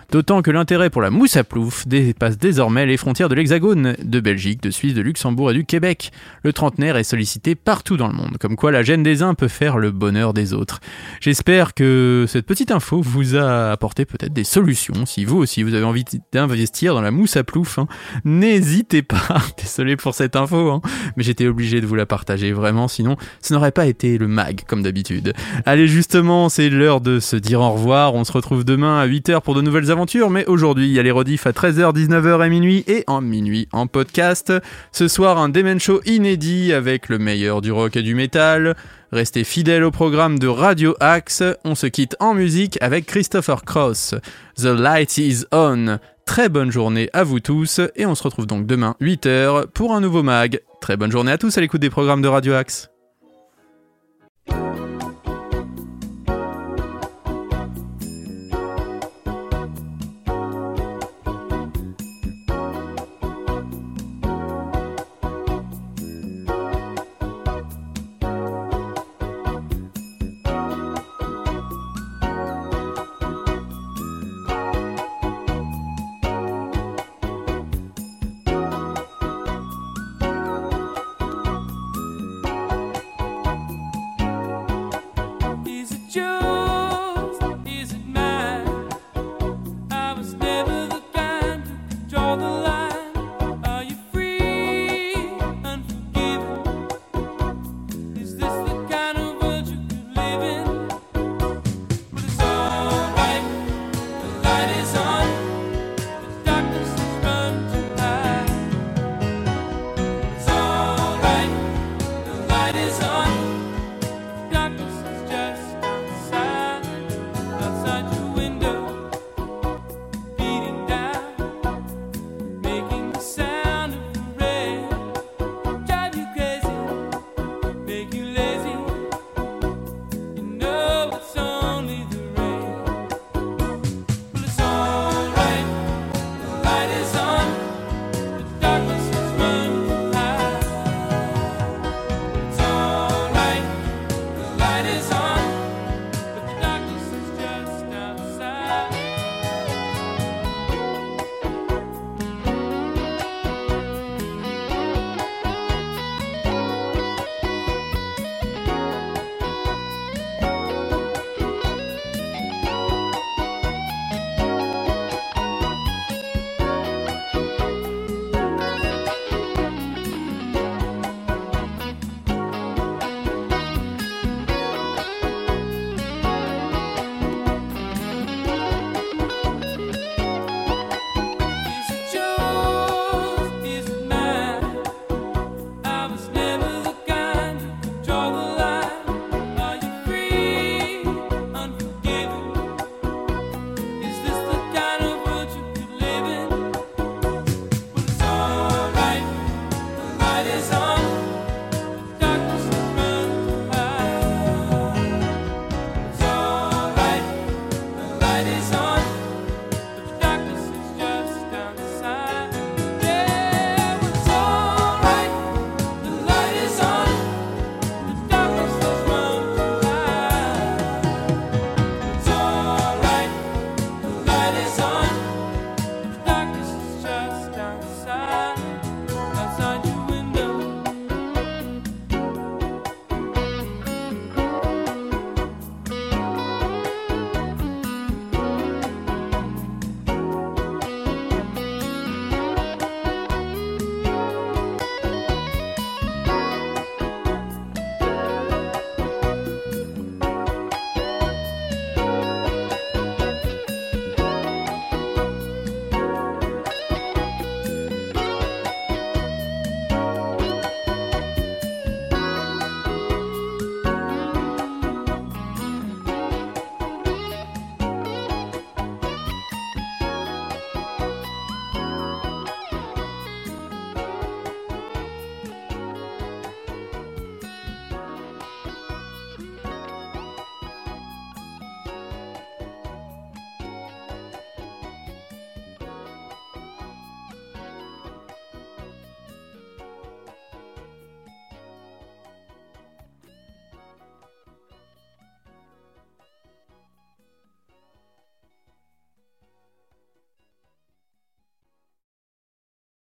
D'autant 0.09 0.41
que 0.41 0.51
l'intérêt 0.51 0.89
pour 0.89 1.01
la 1.01 1.09
mousse 1.09 1.35
à 1.35 1.43
plouf 1.43 1.85
dépasse 1.85 2.37
désormais 2.37 2.85
les 2.85 2.95
frontières 2.95 3.27
de 3.27 3.35
l'Hexagone, 3.35 3.95
de 4.01 4.19
Belgique, 4.21 4.63
de 4.63 4.71
Suisse, 4.71 4.93
de 4.93 5.01
Luxembourg 5.01 5.51
et 5.51 5.53
du 5.53 5.65
Québec. 5.65 6.11
Le 6.43 6.53
trentenaire 6.53 6.95
est 6.95 7.03
sollicité 7.03 7.55
partout 7.55 7.97
dans 7.97 8.07
le 8.07 8.13
monde, 8.13 8.37
comme 8.39 8.55
quoi 8.55 8.71
la 8.71 8.83
gêne 8.83 9.03
des 9.03 9.21
uns 9.21 9.33
peut 9.33 9.49
faire 9.49 9.77
le 9.77 9.91
bonheur 9.91 10.33
des 10.33 10.53
autres. 10.53 10.79
J'espère 11.19 11.73
que 11.73 12.23
cette 12.27 12.45
petite 12.45 12.71
info 12.71 13.01
vous 13.01 13.35
a 13.35 13.71
apporté 13.71 14.05
peut-être 14.05 14.31
des 14.31 14.45
solutions. 14.45 15.05
Si 15.05 15.25
vous 15.25 15.37
aussi 15.37 15.61
vous 15.61 15.73
avez 15.73 15.83
envie 15.83 16.05
d'investir 16.31 16.93
dans 16.93 17.01
la 17.01 17.11
mousse 17.11 17.35
à 17.35 17.43
plouf, 17.43 17.77
hein, 17.77 17.87
n'hésitez 18.23 19.01
pas. 19.01 19.41
Désolé 19.57 19.97
pour 19.97 20.15
cette 20.15 20.37
info, 20.37 20.71
hein, 20.71 20.81
mais 21.17 21.23
j'étais 21.23 21.47
obligé 21.47 21.81
de 21.81 21.85
vous 21.85 21.95
la 21.95 22.05
partager 22.05 22.53
vraiment, 22.53 22.87
sinon 22.87 23.17
ce 23.41 23.53
n'aurait 23.53 23.73
pas 23.73 23.85
été 23.85 24.17
le 24.17 24.29
mag 24.29 24.61
comme 24.67 24.83
d'habitude. 24.83 25.33
Allez 25.65 25.87
justement, 25.87 26.47
c'est 26.47 26.69
l'heure 26.69 27.01
de 27.01 27.19
se 27.19 27.35
dire 27.35 27.59
au 27.59 27.71
revoir. 27.71 28.13
On 28.13 28.23
se 28.23 28.31
retrouve 28.31 28.63
demain 28.63 28.99
à 28.99 29.05
8h 29.05 29.41
pour 29.41 29.53
de 29.53 29.61
nouvelles 29.61 29.91
aventures, 29.91 29.96
mais 30.29 30.45
aujourd'hui 30.45 30.87
il 30.87 30.93
y 30.93 30.99
a 30.99 31.03
les 31.03 31.11
rediffs 31.11 31.47
à 31.47 31.51
13h, 31.51 31.93
19h 31.93 32.45
et 32.45 32.49
minuit 32.49 32.83
et 32.87 33.03
en 33.07 33.21
minuit 33.21 33.67
en 33.71 33.87
podcast. 33.87 34.53
Ce 34.91 35.07
soir 35.07 35.39
un 35.39 35.49
Demen 35.49 35.79
Show 35.79 36.01
inédit 36.05 36.71
avec 36.71 37.09
le 37.09 37.17
meilleur 37.17 37.61
du 37.61 37.71
rock 37.71 37.95
et 37.95 38.03
du 38.03 38.13
métal. 38.13 38.75
Restez 39.11 39.43
fidèles 39.43 39.83
au 39.83 39.91
programme 39.91 40.37
de 40.37 40.47
Radio 40.47 40.95
Axe. 40.99 41.43
On 41.63 41.73
se 41.73 41.87
quitte 41.87 42.15
en 42.19 42.33
musique 42.33 42.77
avec 42.81 43.05
Christopher 43.05 43.63
Cross. 43.63 44.13
The 44.57 44.65
Light 44.65 45.17
is 45.17 45.45
On. 45.51 45.97
Très 46.25 46.49
bonne 46.49 46.71
journée 46.71 47.09
à 47.13 47.23
vous 47.23 47.39
tous 47.39 47.81
et 47.95 48.05
on 48.05 48.13
se 48.13 48.23
retrouve 48.23 48.45
donc 48.45 48.67
demain 48.67 48.95
8h 49.01 49.67
pour 49.67 49.95
un 49.95 50.01
nouveau 50.01 50.21
mag. 50.23 50.59
Très 50.79 50.97
bonne 50.97 51.11
journée 51.11 51.31
à 51.31 51.37
tous 51.37 51.57
à 51.57 51.61
l'écoute 51.61 51.81
des 51.81 51.89
programmes 51.89 52.21
de 52.21 52.27
Radio 52.27 52.53
Axe. 52.53 52.96